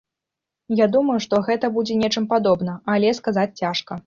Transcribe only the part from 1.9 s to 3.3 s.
нечым падобна, але